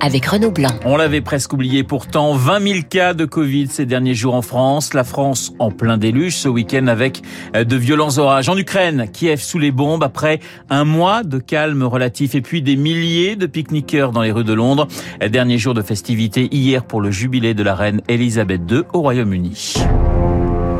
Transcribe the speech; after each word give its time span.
avec 0.00 0.26
Renaud 0.26 0.50
Blanc. 0.50 0.70
On 0.84 0.96
l'avait 0.96 1.20
presque 1.20 1.52
oublié 1.52 1.84
pourtant, 1.84 2.34
20 2.34 2.60
000 2.60 2.78
cas 2.88 3.14
de 3.14 3.24
Covid 3.24 3.68
ces 3.68 3.86
derniers 3.86 4.14
jours 4.14 4.34
en 4.34 4.42
France. 4.42 4.94
La 4.94 5.04
France 5.04 5.52
en 5.58 5.70
plein 5.70 5.98
déluge 5.98 6.36
ce 6.36 6.48
week-end 6.48 6.86
avec 6.86 7.22
euh, 7.54 7.64
de 7.64 7.76
violents 7.76 8.18
orages. 8.18 8.48
En 8.48 8.56
Ukraine, 8.56 9.08
Kiev 9.12 9.40
sous 9.40 9.58
les 9.58 9.70
bombes 9.70 10.02
après 10.02 10.40
un 10.70 10.84
mois 10.84 11.22
de 11.22 11.38
calme 11.38 11.82
relatif 11.82 12.34
et 12.34 12.40
puis 12.40 12.62
des 12.62 12.76
milliers 12.76 13.36
de 13.36 13.46
pique-niqueurs 13.46 14.12
dans 14.12 14.22
les 14.22 14.32
rues 14.32 14.44
de 14.44 14.52
Londres. 14.52 14.86
Dernier 15.28 15.58
jour 15.58 15.74
de 15.74 15.82
festivité 15.82 16.48
hier 16.50 16.84
pour 16.84 17.00
le 17.00 17.10
jubilé 17.10 17.54
de 17.54 17.62
la 17.62 17.74
reine 17.74 18.00
Elisabeth 18.08 18.62
II 18.70 18.82
au 18.92 19.00
Royaume-Uni. 19.00 19.74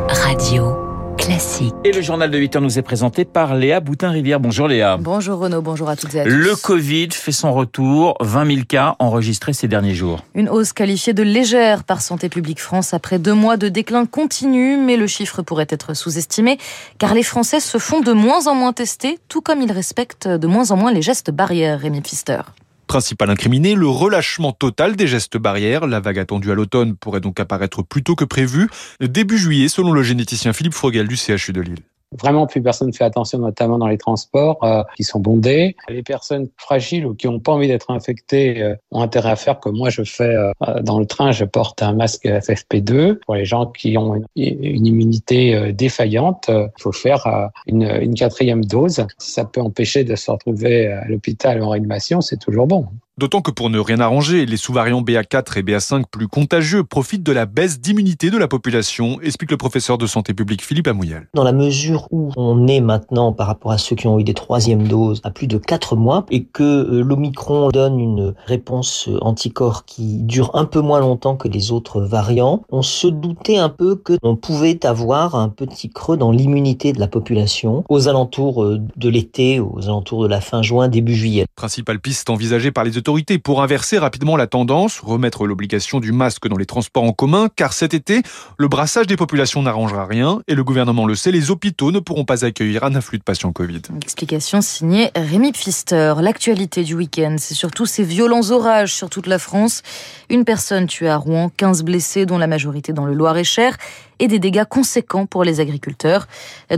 Radio. 0.08 0.85
Classique. 1.18 1.74
Et 1.84 1.92
le 1.92 2.02
journal 2.02 2.30
de 2.30 2.38
8 2.38 2.56
heures 2.56 2.62
nous 2.62 2.78
est 2.78 2.82
présenté 2.82 3.24
par 3.24 3.54
Léa 3.54 3.80
Boutin-Rivière. 3.80 4.38
Bonjour 4.38 4.68
Léa. 4.68 4.96
Bonjour 4.96 5.38
Renaud, 5.38 5.62
bonjour 5.62 5.88
à 5.88 5.96
toutes 5.96 6.14
et 6.14 6.20
à 6.20 6.24
tous. 6.24 6.30
Le 6.30 6.54
Covid 6.56 7.08
fait 7.10 7.32
son 7.32 7.52
retour, 7.52 8.16
20 8.20 8.46
000 8.46 8.58
cas 8.68 8.96
enregistrés 8.98 9.52
ces 9.52 9.68
derniers 9.68 9.94
jours. 9.94 10.24
Une 10.34 10.48
hausse 10.48 10.72
qualifiée 10.72 11.14
de 11.14 11.22
légère 11.22 11.84
par 11.84 12.00
Santé 12.00 12.28
publique 12.28 12.60
France 12.60 12.94
après 12.94 13.18
deux 13.18 13.34
mois 13.34 13.56
de 13.56 13.68
déclin 13.68 14.06
continu, 14.06 14.76
mais 14.76 14.96
le 14.96 15.06
chiffre 15.06 15.42
pourrait 15.42 15.66
être 15.68 15.94
sous-estimé 15.94 16.58
car 16.98 17.14
les 17.14 17.22
Français 17.22 17.60
se 17.60 17.78
font 17.78 18.00
de 18.00 18.12
moins 18.12 18.46
en 18.46 18.54
moins 18.54 18.72
tester, 18.72 19.18
tout 19.28 19.40
comme 19.40 19.62
ils 19.62 19.72
respectent 19.72 20.28
de 20.28 20.46
moins 20.46 20.70
en 20.70 20.76
moins 20.76 20.92
les 20.92 21.02
gestes 21.02 21.30
barrières, 21.30 21.80
Rémi 21.80 22.00
Pfister. 22.00 22.40
Principal 22.86 23.30
incriminé, 23.30 23.74
le 23.74 23.88
relâchement 23.88 24.52
total 24.52 24.94
des 24.94 25.08
gestes 25.08 25.36
barrières. 25.36 25.86
La 25.86 26.00
vague 26.00 26.18
attendue 26.18 26.52
à 26.52 26.54
l'automne 26.54 26.96
pourrait 26.96 27.20
donc 27.20 27.40
apparaître 27.40 27.82
plus 27.82 28.02
tôt 28.02 28.14
que 28.14 28.24
prévu, 28.24 28.68
début 29.00 29.38
juillet, 29.38 29.68
selon 29.68 29.92
le 29.92 30.02
généticien 30.02 30.52
Philippe 30.52 30.74
Frogel 30.74 31.08
du 31.08 31.16
CHU 31.16 31.52
de 31.52 31.60
Lille. 31.60 31.82
Vraiment, 32.20 32.46
plus 32.46 32.62
personne 32.62 32.88
ne 32.88 32.92
fait 32.92 33.04
attention, 33.04 33.38
notamment 33.38 33.78
dans 33.78 33.86
les 33.86 33.98
transports 33.98 34.62
euh, 34.64 34.82
qui 34.96 35.04
sont 35.04 35.20
bondés. 35.20 35.76
Les 35.88 36.02
personnes 36.02 36.48
fragiles 36.56 37.06
ou 37.06 37.14
qui 37.14 37.26
n'ont 37.26 37.40
pas 37.40 37.52
envie 37.52 37.68
d'être 37.68 37.90
infectées 37.90 38.62
euh, 38.62 38.74
ont 38.90 39.02
intérêt 39.02 39.30
à 39.30 39.36
faire 39.36 39.60
comme 39.60 39.76
moi 39.76 39.90
je 39.90 40.02
fais 40.02 40.34
euh, 40.34 40.52
dans 40.82 40.98
le 40.98 41.06
train. 41.06 41.32
Je 41.32 41.44
porte 41.44 41.82
un 41.82 41.92
masque 41.92 42.24
FFP2. 42.24 43.18
Pour 43.24 43.34
les 43.34 43.44
gens 43.44 43.66
qui 43.66 43.96
ont 43.98 44.14
une, 44.36 44.86
immunité 44.86 45.72
défaillante, 45.72 46.46
il 46.48 46.82
faut 46.82 46.92
faire 46.92 47.50
une, 47.66 47.82
une 47.82 48.14
quatrième 48.14 48.64
dose. 48.64 49.06
Si 49.18 49.32
ça 49.32 49.44
peut 49.44 49.60
empêcher 49.60 50.04
de 50.04 50.14
se 50.14 50.30
retrouver 50.30 50.86
à 50.88 51.06
l'hôpital 51.08 51.62
en 51.62 51.70
réanimation, 51.70 52.20
c'est 52.20 52.38
toujours 52.38 52.66
bon. 52.66 52.86
D'autant 53.18 53.40
que 53.40 53.50
pour 53.50 53.70
ne 53.70 53.78
rien 53.78 53.98
arranger, 54.00 54.44
les 54.44 54.58
sous-variants 54.58 55.00
BA4 55.00 55.58
et 55.58 55.62
BA5 55.62 56.02
plus 56.10 56.28
contagieux 56.28 56.84
profitent 56.84 57.22
de 57.22 57.32
la 57.32 57.46
baisse 57.46 57.80
d'immunité 57.80 58.28
de 58.28 58.36
la 58.36 58.46
population, 58.46 59.18
explique 59.22 59.52
le 59.52 59.56
professeur 59.56 59.96
de 59.96 60.06
santé 60.06 60.34
publique 60.34 60.62
Philippe 60.62 60.86
Amouyal. 60.86 61.26
Dans 61.32 61.42
la 61.42 61.54
mesure 61.54 62.08
où 62.10 62.30
on 62.36 62.68
est 62.68 62.82
maintenant 62.82 63.32
par 63.32 63.46
rapport 63.46 63.72
à 63.72 63.78
ceux 63.78 63.96
qui 63.96 64.06
ont 64.06 64.18
eu 64.18 64.24
des 64.24 64.34
troisièmes 64.34 64.86
doses 64.86 65.22
à 65.24 65.30
plus 65.30 65.46
de 65.46 65.56
4 65.56 65.96
mois 65.96 66.26
et 66.30 66.44
que 66.44 66.62
euh, 66.62 67.02
l'Omicron 67.02 67.70
donne 67.70 67.98
une 67.98 68.34
réponse 68.44 69.08
euh, 69.08 69.16
anticorps 69.22 69.86
qui 69.86 70.18
dure 70.18 70.50
un 70.52 70.66
peu 70.66 70.82
moins 70.82 71.00
longtemps 71.00 71.36
que 71.36 71.48
les 71.48 71.72
autres 71.72 72.02
variants, 72.02 72.64
on 72.70 72.82
se 72.82 73.06
doutait 73.06 73.56
un 73.56 73.70
peu 73.70 73.96
que 73.96 74.18
on 74.22 74.36
pouvait 74.36 74.84
avoir 74.84 75.36
un 75.36 75.48
petit 75.48 75.88
creux 75.88 76.18
dans 76.18 76.32
l'immunité 76.32 76.92
de 76.92 77.00
la 77.00 77.08
population 77.08 77.82
aux 77.88 78.08
alentours 78.08 78.62
euh, 78.62 78.78
de 78.94 79.08
l'été, 79.08 79.58
aux 79.58 79.84
alentours 79.84 80.22
de 80.22 80.28
la 80.28 80.42
fin 80.42 80.60
juin, 80.60 80.88
début 80.88 81.14
juillet. 81.14 81.46
Principale 81.56 81.98
piste 81.98 82.28
envisagée 82.28 82.72
par 82.72 82.84
les 82.84 82.98
autorités 83.06 83.38
pour 83.38 83.62
inverser 83.62 83.98
rapidement 83.98 84.36
la 84.36 84.48
tendance, 84.48 84.98
remettre 84.98 85.46
l'obligation 85.46 86.00
du 86.00 86.10
masque 86.10 86.48
dans 86.48 86.56
les 86.56 86.66
transports 86.66 87.04
en 87.04 87.12
commun, 87.12 87.48
car 87.54 87.72
cet 87.72 87.94
été, 87.94 88.22
le 88.58 88.66
brassage 88.66 89.06
des 89.06 89.14
populations 89.14 89.62
n'arrangera 89.62 90.06
rien, 90.06 90.40
et 90.48 90.56
le 90.56 90.64
gouvernement 90.64 91.06
le 91.06 91.14
sait, 91.14 91.30
les 91.30 91.52
hôpitaux 91.52 91.92
ne 91.92 92.00
pourront 92.00 92.24
pas 92.24 92.44
accueillir 92.44 92.82
un 92.82 92.96
afflux 92.96 93.18
de 93.18 93.22
patients 93.22 93.52
Covid. 93.52 93.82
Explication 94.02 94.60
signée 94.60 95.12
Rémi 95.14 95.52
Pfister. 95.52 96.14
L'actualité 96.20 96.82
du 96.82 96.96
week-end, 96.96 97.36
c'est 97.38 97.54
surtout 97.54 97.86
ces 97.86 98.02
violents 98.02 98.50
orages 98.50 98.92
sur 98.92 99.08
toute 99.08 99.28
la 99.28 99.38
France. 99.38 99.82
Une 100.28 100.44
personne 100.44 100.88
tuée 100.88 101.08
à 101.08 101.16
Rouen, 101.16 101.52
15 101.56 101.84
blessés, 101.84 102.26
dont 102.26 102.38
la 102.38 102.48
majorité 102.48 102.92
dans 102.92 103.06
le 103.06 103.14
Loir-et-Cher, 103.14 103.76
et 104.18 104.28
des 104.28 104.38
dégâts 104.38 104.64
conséquents 104.64 105.26
pour 105.26 105.44
les 105.44 105.60
agriculteurs. 105.60 106.26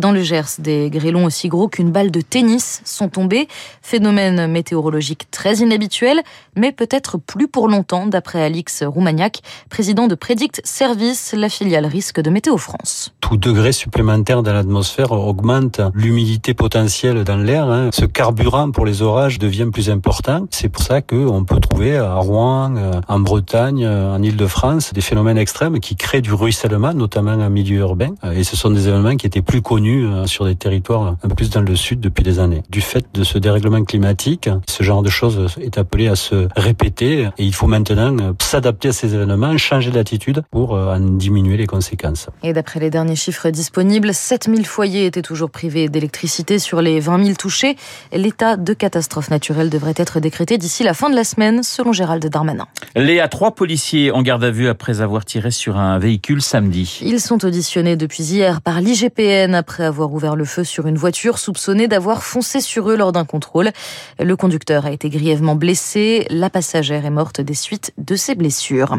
Dans 0.00 0.12
le 0.12 0.22
Gers, 0.22 0.59
des 0.59 0.91
grêlons 0.91 1.25
aussi 1.25 1.49
gros 1.49 1.69
qu'une 1.69 1.91
balle 1.91 2.10
de 2.10 2.21
tennis 2.21 2.82
sont 2.84 3.09
tombés. 3.09 3.49
Phénomène 3.82 4.47
météorologique 4.47 5.31
très 5.31 5.56
inhabituel, 5.56 6.21
mais 6.56 6.72
peut-être 6.72 7.19
plus 7.19 7.49
pour 7.49 7.69
longtemps, 7.69 8.06
d'après 8.06 8.43
Alix 8.43 8.82
Roumagnac, 8.82 9.41
président 9.71 10.06
de 10.06 10.15
Predict 10.15 10.60
Service, 10.65 11.34
la 11.37 11.49
filiale 11.49 11.87
risque 11.87 12.21
de 12.21 12.31
Météo 12.31 12.56
France. 12.56 13.12
Tout 13.21 13.37
degré 13.37 13.72
supplémentaire 13.72 14.43
dans 14.43 14.53
l'atmosphère 14.53 15.12
augmente 15.12 15.81
l'humidité 15.94 16.55
potentielle 16.55 17.25
dans 17.25 17.37
l'air. 17.37 17.65
Hein. 17.65 17.91
Ce 17.93 18.05
carburant 18.05 18.70
pour 18.70 18.87
les 18.87 19.03
orages 19.03 19.38
devient 19.38 19.69
plus 19.72 19.91
important. 19.91 20.47
C'est 20.50 20.69
pour 20.69 20.82
ça 20.82 21.03
qu'on 21.03 21.44
peut 21.44 21.60
trouver 21.60 21.97
à 21.97 22.15
Rouen, 22.15 22.75
euh, 22.76 23.00
en 23.09 23.20
Bretagne, 23.20 23.84
euh, 23.84 24.15
en 24.15 24.22
Ile-de-France, 24.22 24.93
des 24.93 25.00
phénomènes 25.00 25.38
extrêmes 25.38 25.81
qui 25.81 25.97
créent 25.97 26.22
du 26.22 26.32
ruissellement, 26.32 26.94
notamment 26.94 27.28
en 27.34 27.50
milieu 27.50 27.78
urbain. 27.78 28.15
Et 28.34 28.44
ce 28.44 28.56
sont 28.56 28.71
des 28.71 28.89
événements 28.89 29.16
qui 29.16 29.27
étaient 29.27 29.43
plus 29.43 29.62
connus 29.62 30.06
euh, 30.06 30.27
sur 30.27 30.44
des 30.44 30.55
territoires 30.55 31.16
un 31.22 31.28
peu 31.28 31.34
plus 31.34 31.50
dans 31.50 31.61
le 31.61 31.77
sud 31.77 32.00
depuis 32.00 32.22
des 32.22 32.39
années. 32.39 32.62
Du 32.71 32.81
fait 32.81 33.05
de 33.15 33.25
ce 33.25 33.39
dérèglement 33.39 33.84
climatique, 33.84 34.49
ce 34.69 34.83
genre 34.83 35.03
de 35.03 35.11
choses 35.11 35.56
est 35.61 35.78
appelé 35.78 36.09
à 36.09 36.17
se 36.17 36.49
répéter 36.56 37.28
et 37.38 37.44
il 37.44 37.55
faut 37.55 37.67
maintenant 37.67 38.34
s'adapter 38.41 38.88
à 38.88 38.93
ces 38.93 39.15
événements, 39.15 39.56
changer 39.59 39.91
d'attitude 39.91 40.43
pour 40.50 40.72
en 40.72 41.00
diminuer 41.00 41.56
les 41.56 41.67
conséquences. 41.67 42.28
Et 42.43 42.53
d'après 42.53 42.81
les 42.81 42.91
derniers 42.91 43.17
chiffres 43.17 43.50
disponibles, 43.50 44.15
7000 44.15 44.67
foyers 44.67 45.06
étaient 45.06 45.22
toujours 45.22 45.50
privés 45.50 45.88
d'électricité 45.88 46.59
sur 46.59 46.83
les 46.83 47.00
20 47.00 47.25
000 47.25 47.37
touchés. 47.37 47.77
L'état 48.12 48.56
de 48.56 48.72
catastrophe 48.72 49.31
naturelle 49.31 49.71
devrait 49.71 49.94
être 49.97 50.21
décrété 50.21 50.59
d'ici 50.59 50.83
la 50.83 50.94
fin 50.94 51.11
de 51.11 51.15
la 51.15 51.25
semaine, 51.25 51.62
selon 51.62 51.93
Gérald 51.93 52.25
Darmanin. 52.27 52.67
Léa, 52.97 53.28
trois 53.28 53.55
policiers 53.55 54.11
en 54.11 54.22
garde 54.22 54.44
à 54.44 54.50
vue 54.50 54.69
après 54.69 55.00
avoir 55.00 55.25
tiré 55.25 55.50
sur 55.50 55.77
un 55.78 55.99
véhicule 55.99 56.43
samedi. 56.43 57.00
Ils 57.03 57.18
sont 57.19 57.45
auditionnés 57.45 57.97
depuis 57.97 58.23
hier 58.23 58.61
par 58.61 58.81
l'IGPN 58.81 59.55
après 59.55 59.84
avoir 59.84 60.12
ouvert 60.12 60.37
le 60.37 60.45
feu 60.45 60.65
sur 60.65 60.87
une 60.87 60.97
voiture 60.97 61.39
soupçonnée 61.39 61.89
d'avoir 61.89 62.23
foncé 62.23 62.61
sur 62.61 62.91
eux 62.91 62.97
lors 62.97 63.12
d'un 63.12 63.25
contrôle. 63.25 63.71
Le 64.19 64.37
conducteur 64.37 64.87
a 64.87 64.91
été 64.91 65.11
grièvement 65.11 65.55
blessé. 65.55 66.27
La 66.31 66.51
passagère 66.51 67.05
est 67.05 67.11
morte 67.11 67.41
des 67.41 67.55
suites 67.55 67.93
de 67.99 68.17
ses 68.17 68.34
blessures. 68.34 68.99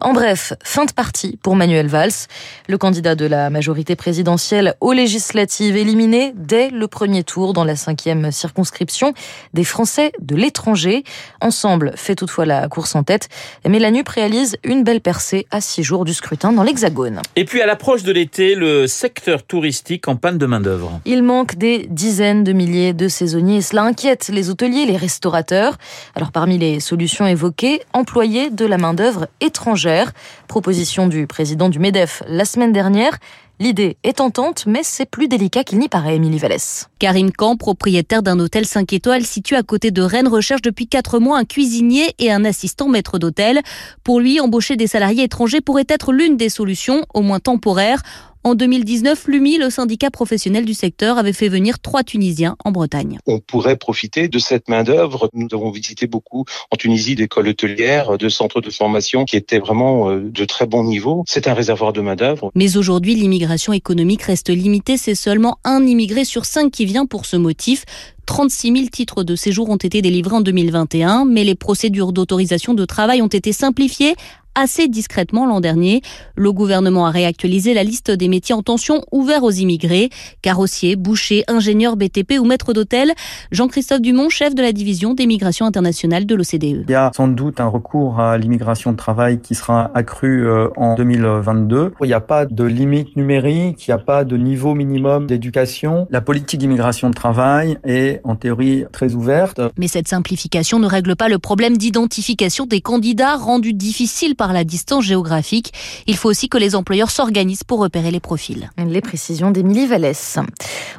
En 0.00 0.12
bref, 0.12 0.52
fin 0.62 0.84
de 0.84 0.92
partie 0.92 1.38
pour 1.42 1.56
Manuel 1.56 1.86
Valls, 1.86 2.28
le 2.68 2.76
candidat 2.78 3.14
de 3.14 3.24
la 3.24 3.48
majorité 3.50 3.96
présidentielle 3.96 4.74
aux 4.80 4.92
législatives 4.92 5.76
éliminé 5.76 6.32
dès 6.36 6.70
le 6.70 6.88
premier 6.88 7.24
tour 7.24 7.52
dans 7.52 7.64
la 7.64 7.76
cinquième 7.76 8.30
circonscription 8.30 9.14
des 9.54 9.64
Français 9.64 10.12
de 10.20 10.36
l'étranger. 10.36 11.04
Ensemble 11.40 11.92
fait 11.96 12.16
toutefois 12.16 12.44
la 12.44 12.68
course 12.68 12.94
en 12.94 13.02
tête, 13.02 13.28
mais 13.66 13.78
la 13.78 13.90
NUP 13.90 14.08
réalise 14.08 14.56
une 14.62 14.84
belle 14.84 15.00
percée 15.00 15.46
à 15.50 15.60
six 15.60 15.82
jours 15.82 16.04
du 16.04 16.12
scrutin 16.12 16.52
dans 16.52 16.62
l'Hexagone. 16.62 17.22
Puis 17.44 17.60
à 17.60 17.66
l'approche 17.66 18.02
de 18.02 18.12
l'été, 18.12 18.54
le 18.54 18.86
secteur 18.86 19.42
touristique 19.42 20.08
en 20.08 20.16
panne 20.16 20.38
de 20.38 20.46
main-d'œuvre. 20.46 21.00
Il 21.04 21.22
manque 21.22 21.56
des 21.56 21.86
dizaines 21.90 22.44
de 22.44 22.52
milliers 22.52 22.92
de 22.92 23.08
saisonniers 23.08 23.56
et 23.56 23.62
cela 23.62 23.82
inquiète 23.82 24.30
les 24.32 24.50
hôteliers, 24.50 24.86
les 24.86 24.96
restaurateurs. 24.96 25.76
Alors 26.14 26.32
parmi 26.32 26.58
les 26.58 26.80
solutions 26.80 27.26
évoquées, 27.26 27.80
employer 27.92 28.50
de 28.50 28.64
la 28.66 28.78
main-d'œuvre 28.78 29.28
étrangère. 29.40 30.12
Proposition 30.48 31.06
du 31.06 31.26
président 31.26 31.68
du 31.68 31.78
MEDEF 31.78 32.22
la 32.28 32.44
semaine 32.44 32.72
dernière. 32.72 33.18
L'idée 33.60 33.98
est 34.02 34.14
tentante, 34.14 34.64
mais 34.66 34.80
c'est 34.82 35.08
plus 35.08 35.28
délicat 35.28 35.62
qu'il 35.62 35.78
n'y 35.78 35.88
paraît, 35.88 36.16
Émilie 36.16 36.38
Vallès. 36.38 36.88
Karim 36.98 37.30
Camp, 37.30 37.56
propriétaire 37.56 38.20
d'un 38.20 38.40
hôtel 38.40 38.66
5 38.66 38.92
étoiles 38.92 39.24
situé 39.24 39.54
à 39.54 39.62
côté 39.62 39.92
de 39.92 40.02
Rennes, 40.02 40.26
recherche 40.26 40.60
depuis 40.60 40.88
4 40.88 41.20
mois 41.20 41.38
un 41.38 41.44
cuisinier 41.44 42.14
et 42.18 42.32
un 42.32 42.44
assistant 42.44 42.88
maître 42.88 43.20
d'hôtel. 43.20 43.60
Pour 44.02 44.18
lui, 44.18 44.40
embaucher 44.40 44.74
des 44.74 44.88
salariés 44.88 45.22
étrangers 45.22 45.60
pourrait 45.60 45.86
être 45.88 46.12
l'une 46.12 46.36
des 46.36 46.48
solutions, 46.48 47.04
au 47.14 47.22
moins 47.22 47.38
temporaires. 47.38 48.02
En 48.46 48.54
2019, 48.54 49.26
l'UMI, 49.28 49.56
le 49.56 49.70
syndicat 49.70 50.10
professionnel 50.10 50.66
du 50.66 50.74
secteur, 50.74 51.16
avait 51.16 51.32
fait 51.32 51.48
venir 51.48 51.78
trois 51.78 52.02
Tunisiens 52.02 52.56
en 52.62 52.72
Bretagne. 52.72 53.18
On 53.24 53.40
pourrait 53.40 53.76
profiter 53.76 54.28
de 54.28 54.38
cette 54.38 54.68
main-d'œuvre. 54.68 55.30
Nous 55.32 55.48
avons 55.54 55.70
visité 55.70 56.06
beaucoup 56.06 56.44
en 56.70 56.76
Tunisie 56.76 57.14
d'écoles 57.14 57.48
hôtelières, 57.48 58.18
de 58.18 58.28
centres 58.28 58.60
de 58.60 58.68
formation 58.68 59.24
qui 59.24 59.36
étaient 59.36 59.58
vraiment 59.58 60.10
euh, 60.10 60.20
de 60.20 60.44
très 60.44 60.66
bon 60.66 60.84
niveau. 60.84 61.24
C'est 61.26 61.48
un 61.48 61.54
réservoir 61.54 61.94
de 61.94 62.02
main-d'œuvre. 62.02 62.50
Mais 62.54 62.76
aujourd'hui, 62.76 63.14
l'immigration 63.14 63.72
économique 63.72 64.20
reste 64.24 64.50
limitée. 64.50 64.98
C'est 64.98 65.14
seulement 65.14 65.56
un 65.64 65.86
immigré 65.86 66.26
sur 66.26 66.44
cinq 66.44 66.70
qui 66.70 66.84
vient 66.84 67.06
pour 67.06 67.24
ce 67.24 67.38
motif. 67.38 67.86
36 68.26 68.72
000 68.72 68.86
titres 68.92 69.24
de 69.24 69.36
séjour 69.36 69.70
ont 69.70 69.76
été 69.76 70.02
délivrés 70.02 70.36
en 70.36 70.40
2021, 70.42 71.24
mais 71.24 71.44
les 71.44 71.54
procédures 71.54 72.12
d'autorisation 72.12 72.74
de 72.74 72.84
travail 72.84 73.22
ont 73.22 73.26
été 73.26 73.52
simplifiées 73.52 74.16
assez 74.54 74.88
discrètement 74.88 75.46
l'an 75.46 75.60
dernier. 75.60 76.02
Le 76.36 76.52
gouvernement 76.52 77.06
a 77.06 77.10
réactualisé 77.10 77.74
la 77.74 77.84
liste 77.84 78.10
des 78.10 78.28
métiers 78.28 78.54
en 78.54 78.62
tension 78.62 79.02
ouverts 79.12 79.42
aux 79.42 79.50
immigrés. 79.50 80.10
Carrossier, 80.42 80.96
boucher, 80.96 81.44
ingénieur 81.48 81.96
BTP 81.96 82.38
ou 82.40 82.44
maître 82.44 82.72
d'hôtel. 82.72 83.12
Jean-Christophe 83.50 84.00
Dumont, 84.00 84.28
chef 84.28 84.54
de 84.54 84.62
la 84.62 84.72
division 84.72 85.14
des 85.14 85.26
migrations 85.26 85.66
internationales 85.66 86.26
de 86.26 86.34
l'OCDE. 86.34 86.84
Il 86.88 86.90
y 86.90 86.94
a 86.94 87.10
sans 87.14 87.28
doute 87.28 87.60
un 87.60 87.66
recours 87.66 88.20
à 88.20 88.38
l'immigration 88.38 88.92
de 88.92 88.96
travail 88.96 89.40
qui 89.40 89.54
sera 89.54 89.90
accru 89.94 90.46
euh, 90.46 90.68
en 90.76 90.94
2022. 90.94 91.92
Il 92.00 92.06
n'y 92.06 92.12
a 92.12 92.20
pas 92.20 92.46
de 92.46 92.64
limite 92.64 93.16
numérique, 93.16 93.86
il 93.86 93.90
n'y 93.90 93.94
a 93.94 93.98
pas 93.98 94.24
de 94.24 94.36
niveau 94.36 94.74
minimum 94.74 95.26
d'éducation. 95.26 96.06
La 96.10 96.20
politique 96.20 96.60
d'immigration 96.60 97.10
de 97.10 97.14
travail 97.14 97.78
est 97.84 98.20
en 98.24 98.36
théorie 98.36 98.84
très 98.92 99.14
ouverte. 99.14 99.60
Mais 99.78 99.88
cette 99.88 100.08
simplification 100.08 100.78
ne 100.78 100.86
règle 100.86 101.16
pas 101.16 101.28
le 101.28 101.38
problème 101.38 101.76
d'identification 101.76 102.66
des 102.66 102.80
candidats 102.80 103.36
rendu 103.36 103.72
difficile 103.72 104.36
par 104.36 104.43
la 104.52 104.64
distance 104.64 105.04
géographique. 105.04 105.72
Il 106.06 106.16
faut 106.16 106.28
aussi 106.28 106.48
que 106.48 106.58
les 106.58 106.74
employeurs 106.74 107.10
s'organisent 107.10 107.64
pour 107.64 107.78
repérer 107.78 108.10
les 108.10 108.20
profils. 108.20 108.70
Les 108.76 109.00
précisions 109.00 109.50
d'Émilie 109.50 109.86
Vallès. 109.86 110.38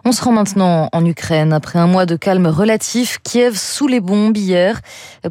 On 0.04 0.12
se 0.12 0.24
rend 0.24 0.32
maintenant 0.32 0.90
en 0.92 1.06
Ukraine. 1.06 1.54
Après 1.54 1.80
un 1.80 1.88
mois 1.88 2.06
de 2.06 2.16
calme 2.16 2.48
relatif, 2.48 3.20
Kiev 3.24 3.58
sous 3.58 3.88
les 3.88 4.00
bombes 4.00 4.38
hier. 4.38 4.82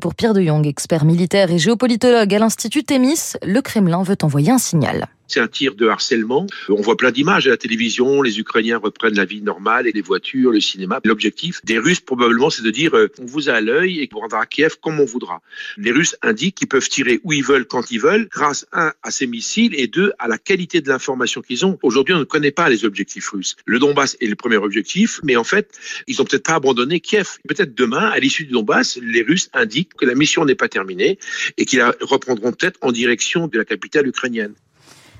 Pour 0.00 0.14
Pierre 0.14 0.34
de 0.34 0.42
Jong, 0.42 0.66
expert 0.66 1.04
militaire 1.04 1.50
et 1.50 1.58
géopolitologue 1.58 2.34
à 2.34 2.38
l'Institut 2.38 2.84
Témis, 2.84 3.32
le 3.42 3.60
Kremlin 3.60 4.02
veut 4.02 4.18
envoyer 4.22 4.50
un 4.50 4.58
signal. 4.58 5.08
C'est 5.26 5.40
un 5.40 5.48
tir 5.48 5.74
de 5.74 5.88
harcèlement. 5.88 6.46
On 6.68 6.80
voit 6.80 6.96
plein 6.96 7.10
d'images 7.10 7.46
à 7.46 7.50
la 7.50 7.56
télévision. 7.56 8.22
Les 8.22 8.38
Ukrainiens 8.38 8.78
reprennent 8.78 9.14
la 9.14 9.24
vie 9.24 9.40
normale 9.40 9.86
et 9.86 9.92
les 9.92 10.02
voitures, 10.02 10.50
le 10.50 10.60
cinéma. 10.60 11.00
L'objectif 11.04 11.64
des 11.64 11.78
Russes, 11.78 12.00
probablement, 12.00 12.50
c'est 12.50 12.62
de 12.62 12.70
dire 12.70 12.94
euh, 12.94 13.10
on 13.18 13.24
vous 13.24 13.48
a 13.48 13.54
à 13.54 13.60
l'œil 13.60 14.00
et 14.00 14.08
on 14.14 14.20
rendra 14.20 14.46
Kiev 14.46 14.76
comme 14.82 15.00
on 15.00 15.04
voudra. 15.04 15.40
Les 15.76 15.92
Russes 15.92 16.16
indiquent 16.22 16.56
qu'ils 16.56 16.68
peuvent 16.68 16.88
tirer 16.88 17.20
où 17.24 17.32
ils 17.32 17.42
veulent, 17.42 17.66
quand 17.66 17.90
ils 17.90 18.00
veulent, 18.00 18.28
grâce, 18.30 18.66
un, 18.72 18.92
à 19.02 19.10
ces 19.10 19.26
missiles 19.26 19.74
et 19.76 19.86
deux, 19.86 20.12
à 20.18 20.28
la 20.28 20.38
qualité 20.38 20.80
de 20.80 20.88
l'information 20.88 21.40
qu'ils 21.40 21.64
ont. 21.64 21.78
Aujourd'hui, 21.82 22.14
on 22.14 22.18
ne 22.18 22.24
connaît 22.24 22.50
pas 22.50 22.68
les 22.68 22.84
objectifs 22.84 23.28
russes. 23.30 23.56
Le 23.64 23.78
Donbass 23.78 24.16
est 24.20 24.26
le 24.26 24.36
premier 24.36 24.56
objectif, 24.56 25.20
mais 25.22 25.36
en 25.36 25.44
fait, 25.44 25.70
ils 26.06 26.20
ont 26.20 26.24
peut-être 26.24 26.44
pas 26.44 26.54
abandonné 26.54 27.00
Kiev. 27.00 27.38
Peut-être 27.48 27.74
demain, 27.74 28.08
à 28.08 28.18
l'issue 28.18 28.44
du 28.44 28.52
Donbass, 28.52 28.98
les 29.02 29.22
Russes 29.22 29.48
indiquent 29.52 29.94
que 29.94 30.04
la 30.04 30.14
mission 30.14 30.44
n'est 30.44 30.54
pas 30.54 30.68
terminée 30.68 31.18
et 31.56 31.64
qu'ils 31.64 31.82
reprendront 32.00 32.52
peut-être 32.52 32.78
en 32.82 32.92
direction 32.92 33.48
de 33.48 33.58
la 33.58 33.64
capitale 33.64 34.06
ukrainienne. 34.06 34.54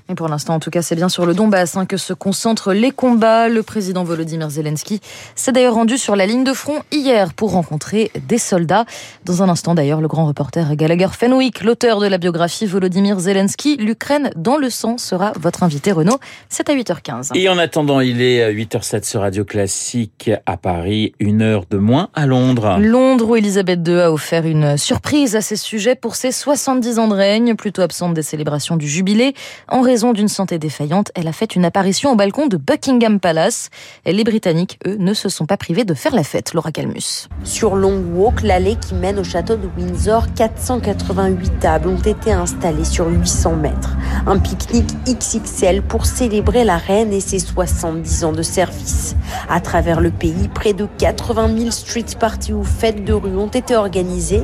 Et 0.07 0.13
pour 0.13 0.27
l'instant, 0.27 0.53
en 0.53 0.59
tout 0.59 0.69
cas, 0.69 0.83
c'est 0.83 0.95
bien 0.95 1.09
sur 1.09 1.25
le 1.25 1.33
Donbass 1.33 1.77
hein, 1.77 1.87
que 1.87 1.97
se 1.97 2.13
concentrent 2.13 2.73
les 2.73 2.91
combats. 2.91 3.49
Le 3.49 3.63
président 3.63 4.03
Volodymyr 4.03 4.51
Zelensky 4.51 5.01
s'est 5.33 5.51
d'ailleurs 5.51 5.73
rendu 5.73 5.97
sur 5.97 6.15
la 6.15 6.27
ligne 6.27 6.43
de 6.43 6.53
front 6.53 6.83
hier 6.91 7.33
pour 7.33 7.53
rencontrer 7.53 8.11
des 8.27 8.37
soldats. 8.37 8.85
Dans 9.25 9.41
un 9.41 9.49
instant, 9.49 9.73
d'ailleurs, 9.73 10.01
le 10.01 10.07
grand 10.07 10.27
reporter 10.27 10.75
Gallagher 10.75 11.07
Fenwick, 11.11 11.63
l'auteur 11.63 11.99
de 11.99 12.05
la 12.05 12.19
biographie 12.19 12.67
Volodymyr 12.67 13.19
Zelensky, 13.19 13.77
l'Ukraine 13.77 14.29
dans 14.35 14.57
le 14.57 14.69
sang, 14.69 14.99
sera 14.99 15.33
votre 15.39 15.63
invité, 15.63 15.91
Renaud. 15.91 16.19
C'est 16.49 16.69
à 16.69 16.75
8h15. 16.75 17.31
Et 17.33 17.49
en 17.49 17.57
attendant, 17.57 17.99
il 17.99 18.21
est 18.21 18.53
8h07 18.53 19.09
sur 19.09 19.21
Radio 19.21 19.43
Classique 19.43 20.29
à 20.45 20.55
Paris, 20.55 21.13
une 21.17 21.41
heure 21.41 21.63
de 21.67 21.79
moins 21.79 22.09
à 22.13 22.27
Londres. 22.27 22.77
Londres 22.79 23.29
où 23.29 23.35
Elisabeth 23.37 23.79
II 23.87 24.01
a 24.01 24.11
offert 24.11 24.45
une 24.45 24.77
surprise 24.77 25.35
à 25.35 25.41
ses 25.41 25.55
sujets 25.55 25.95
pour 25.95 26.13
ses 26.13 26.31
70 26.31 26.99
ans 26.99 27.07
de 27.07 27.15
règne, 27.15 27.55
plutôt 27.55 27.81
absente 27.81 28.13
des 28.13 28.21
célébrations 28.21 28.77
du 28.77 28.87
jubilé. 28.87 29.33
En 29.67 29.81
raison 29.81 29.94
d'une 29.95 30.27
santé 30.27 30.59
défaillante, 30.59 31.11
elle 31.15 31.27
a 31.27 31.31
fait 31.31 31.55
une 31.55 31.63
apparition 31.63 32.11
au 32.11 32.15
balcon 32.15 32.47
de 32.47 32.57
Buckingham 32.57 33.21
Palace. 33.21 33.69
Les 34.05 34.25
Britanniques, 34.25 34.77
eux, 34.85 34.97
ne 34.99 35.13
se 35.13 35.29
sont 35.29 35.45
pas 35.45 35.55
privés 35.55 35.85
de 35.85 35.93
faire 35.93 36.13
la 36.13 36.23
fête, 36.23 36.53
Laura 36.53 36.73
Calmus. 36.73 37.29
Sur 37.45 37.75
Long 37.75 38.03
Walk, 38.13 38.41
l'allée 38.41 38.75
qui 38.75 38.93
mène 38.93 39.17
au 39.19 39.23
château 39.23 39.55
de 39.55 39.69
Windsor, 39.77 40.25
488 40.35 41.59
tables 41.59 41.87
ont 41.87 42.01
été 42.01 42.33
installées 42.33 42.83
sur 42.83 43.07
800 43.07 43.55
mètres. 43.55 43.95
Un 44.27 44.37
pique-nique 44.37 44.91
XXL 45.05 45.81
pour 45.81 46.05
célébrer 46.05 46.65
la 46.65 46.77
reine 46.77 47.13
et 47.13 47.21
ses 47.21 47.39
70 47.39 48.25
ans 48.25 48.33
de 48.33 48.43
service. 48.43 49.15
À 49.49 49.61
travers 49.61 50.01
le 50.01 50.11
pays, 50.11 50.49
près 50.53 50.73
de 50.73 50.87
80 50.97 51.57
000 51.57 51.71
street 51.71 52.17
parties 52.19 52.53
ou 52.53 52.65
fêtes 52.65 53.05
de 53.05 53.13
rue 53.13 53.37
ont 53.37 53.47
été 53.47 53.77
organisées 53.77 54.43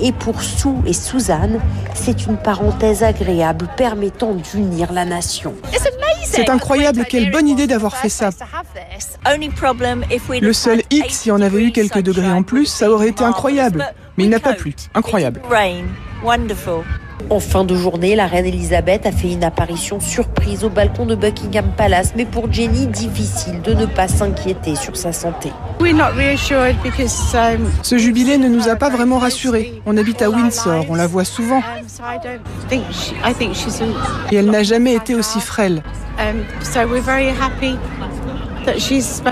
et 0.00 0.12
pour 0.12 0.42
Sue 0.42 0.68
et 0.86 0.92
Suzanne, 0.92 1.60
c'est 1.94 2.26
une 2.26 2.36
parenthèse 2.36 3.02
agréable 3.02 3.68
permettant 3.76 4.34
d'unir 4.34 4.92
la 4.92 5.04
nation. 5.04 5.54
C'est 6.24 6.48
incroyable, 6.48 7.04
quelle 7.08 7.30
bonne 7.30 7.48
idée 7.48 7.66
d'avoir 7.66 7.96
fait 7.96 8.08
ça. 8.08 8.30
Le 10.40 10.52
seul 10.52 10.82
X, 10.90 11.14
si 11.14 11.30
on 11.30 11.40
avait 11.40 11.62
eu 11.62 11.72
quelques 11.72 12.02
degrés 12.02 12.30
en 12.30 12.42
plus, 12.42 12.66
ça 12.66 12.90
aurait 12.90 13.08
été 13.08 13.24
incroyable. 13.24 13.86
Mais 14.16 14.24
il 14.24 14.30
n'a 14.30 14.40
pas 14.40 14.54
plu. 14.54 14.74
Incroyable. 14.94 15.40
En 17.30 17.40
fin 17.40 17.64
de 17.64 17.74
journée, 17.74 18.16
la 18.16 18.26
reine 18.26 18.44
Elisabeth 18.46 19.06
a 19.06 19.12
fait 19.12 19.32
une 19.32 19.44
apparition 19.44 19.98
surprise 19.98 20.62
au 20.62 20.68
balcon 20.68 21.06
de 21.06 21.14
Buckingham 21.14 21.64
Palace, 21.76 22.12
mais 22.16 22.26
pour 22.26 22.52
Jenny, 22.52 22.86
difficile 22.86 23.62
de 23.62 23.72
ne 23.72 23.86
pas 23.86 24.08
s'inquiéter 24.08 24.76
sur 24.76 24.96
sa 24.96 25.12
santé. 25.12 25.50
Ce 27.82 27.98
jubilé 27.98 28.38
ne 28.38 28.48
nous 28.48 28.68
a 28.68 28.76
pas 28.76 28.90
vraiment 28.90 29.18
rassurés. 29.18 29.80
On 29.86 29.96
habite 29.96 30.22
à 30.22 30.30
Windsor, 30.30 30.84
on 30.88 30.94
la 30.94 31.06
voit 31.06 31.24
souvent. 31.24 31.62
Et 34.30 34.36
elle 34.36 34.50
n'a 34.50 34.62
jamais 34.62 34.94
été 34.94 35.14
aussi 35.14 35.40
frêle. 35.40 35.82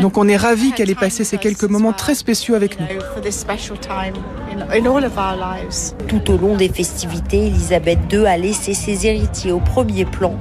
Donc 0.00 0.19
on 0.19 0.29
est 0.29 0.37
ravis 0.37 0.73
qu'elle 0.73 0.90
ait 0.90 0.94
passé 0.94 1.25
ces 1.25 1.38
quelques 1.38 1.64
moments 1.64 1.93
très 1.93 2.14
spéciaux 2.14 2.55
avec 2.55 2.79
nous. 2.79 2.87
Tout 6.08 6.31
au 6.31 6.37
long 6.38 6.56
des 6.56 6.69
festivités, 6.69 7.46
Elisabeth 7.46 7.99
II 8.12 8.26
a 8.26 8.37
laissé 8.37 8.75
ses 8.75 9.06
héritiers 9.06 9.52
au 9.52 9.61
premier 9.61 10.05
plan, 10.05 10.38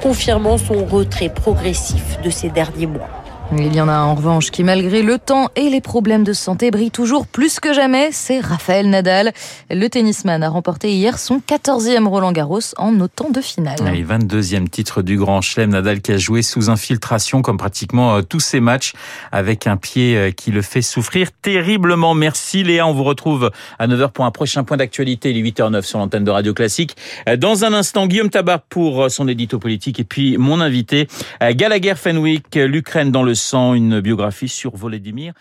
confirmant 0.00 0.58
son 0.58 0.84
retrait 0.84 1.28
progressif 1.28 2.20
de 2.22 2.30
ces 2.30 2.48
derniers 2.48 2.86
mois. 2.86 3.21
Il 3.58 3.74
y 3.74 3.82
en 3.82 3.88
a 3.88 3.98
en 3.98 4.14
revanche 4.14 4.50
qui, 4.50 4.64
malgré 4.64 5.02
le 5.02 5.18
temps 5.18 5.50
et 5.56 5.68
les 5.68 5.82
problèmes 5.82 6.24
de 6.24 6.32
santé, 6.32 6.70
brille 6.70 6.90
toujours 6.90 7.26
plus 7.26 7.60
que 7.60 7.74
jamais. 7.74 8.08
C'est 8.10 8.40
Raphaël 8.40 8.88
Nadal. 8.88 9.32
Le 9.70 9.88
tennisman 9.88 10.42
a 10.42 10.48
remporté 10.48 10.90
hier 10.90 11.18
son 11.18 11.38
14e 11.38 12.06
Roland 12.06 12.32
Garros 12.32 12.60
en 12.78 12.98
autant 12.98 13.28
de 13.28 13.42
finale. 13.42 13.76
Et 13.94 14.02
22e 14.02 14.68
titre 14.68 15.02
du 15.02 15.18
Grand 15.18 15.42
Chelem. 15.42 15.70
Nadal 15.70 16.00
qui 16.00 16.12
a 16.12 16.16
joué 16.16 16.40
sous 16.40 16.70
infiltration 16.70 17.42
comme 17.42 17.58
pratiquement 17.58 18.16
euh, 18.16 18.22
tous 18.22 18.40
ses 18.40 18.60
matchs 18.60 18.94
avec 19.32 19.66
un 19.66 19.76
pied 19.76 20.16
euh, 20.16 20.30
qui 20.30 20.50
le 20.50 20.62
fait 20.62 20.82
souffrir 20.82 21.28
terriblement. 21.30 22.14
Merci 22.14 22.64
Léa. 22.64 22.86
On 22.86 22.94
vous 22.94 23.04
retrouve 23.04 23.50
à 23.78 23.86
9h 23.86 24.12
pour 24.12 24.24
un 24.24 24.30
prochain 24.30 24.64
point 24.64 24.78
d'actualité. 24.78 25.30
Il 25.30 25.36
est 25.36 25.50
8h09 25.50 25.82
sur 25.82 25.98
l'antenne 25.98 26.24
de 26.24 26.30
Radio 26.30 26.54
Classique. 26.54 26.96
Euh, 27.28 27.36
dans 27.36 27.66
un 27.66 27.74
instant, 27.74 28.06
Guillaume 28.06 28.30
Tabar 28.30 28.62
pour 28.62 29.10
son 29.10 29.28
édito 29.28 29.58
politique 29.58 30.00
et 30.00 30.04
puis 30.04 30.38
mon 30.38 30.60
invité, 30.60 31.06
Gallagher 31.40 31.94
Fenwick, 31.96 32.54
l'Ukraine 32.54 33.10
dans 33.10 33.22
le 33.22 33.34
une 33.74 34.00
biographie 34.00 34.48
sur 34.48 34.76
Volodymyr. 34.76 35.32